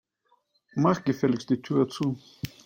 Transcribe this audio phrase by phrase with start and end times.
[0.73, 2.17] Mach gefälligst die Tür zu.